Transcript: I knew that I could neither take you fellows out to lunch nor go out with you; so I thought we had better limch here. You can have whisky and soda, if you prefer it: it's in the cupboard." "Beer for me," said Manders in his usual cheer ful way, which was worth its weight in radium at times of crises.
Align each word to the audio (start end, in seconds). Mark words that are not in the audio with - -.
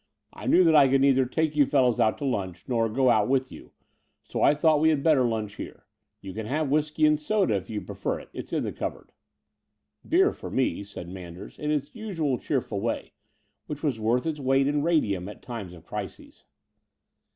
I 0.33 0.47
knew 0.47 0.63
that 0.63 0.75
I 0.75 0.87
could 0.87 0.99
neither 1.01 1.27
take 1.27 1.55
you 1.55 1.67
fellows 1.67 1.99
out 1.99 2.17
to 2.17 2.25
lunch 2.25 2.67
nor 2.67 2.89
go 2.89 3.11
out 3.11 3.27
with 3.27 3.51
you; 3.51 3.71
so 4.23 4.41
I 4.41 4.55
thought 4.55 4.79
we 4.79 4.89
had 4.89 5.03
better 5.03 5.25
limch 5.25 5.57
here. 5.57 5.85
You 6.21 6.33
can 6.33 6.47
have 6.47 6.71
whisky 6.71 7.05
and 7.05 7.19
soda, 7.19 7.53
if 7.53 7.69
you 7.69 7.81
prefer 7.81 8.17
it: 8.19 8.29
it's 8.33 8.51
in 8.51 8.63
the 8.63 8.71
cupboard." 8.71 9.11
"Beer 10.09 10.31
for 10.33 10.49
me," 10.49 10.83
said 10.83 11.07
Manders 11.07 11.59
in 11.59 11.69
his 11.69 11.93
usual 11.93 12.39
cheer 12.39 12.61
ful 12.61 12.81
way, 12.81 13.13
which 13.67 13.83
was 13.83 13.99
worth 13.99 14.25
its 14.25 14.39
weight 14.39 14.65
in 14.65 14.81
radium 14.81 15.29
at 15.29 15.43
times 15.43 15.71
of 15.75 15.85
crises. 15.85 16.45